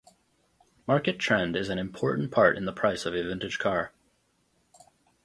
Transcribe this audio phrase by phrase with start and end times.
[0.87, 3.91] Market trend is an important part in the price of a vintage car.